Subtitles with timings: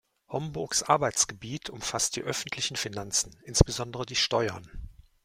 [0.29, 4.67] Homburgs Arbeitsgebiet umfasst die öffentlichen Finanzen, insbesondere die Steuern.